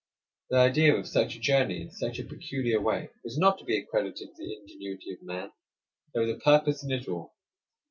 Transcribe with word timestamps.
The 0.49 0.57
idea 0.57 0.95
of 0.95 1.07
such 1.07 1.35
a 1.35 1.39
journey, 1.39 1.79
in 1.83 1.91
such 1.91 2.17
a 2.17 2.23
peculiar 2.23 2.81
way, 2.81 3.11
was 3.23 3.37
not 3.37 3.59
to 3.59 3.65
be 3.65 3.77
accredited 3.77 4.29
to 4.35 4.43
the 4.43 4.55
ingenuity 4.55 5.13
of 5.13 5.21
man. 5.21 5.51
There 6.15 6.23
was 6.23 6.31
a 6.35 6.39
purpose 6.39 6.83
in 6.83 6.91
it 6.91 7.07
all. 7.07 7.35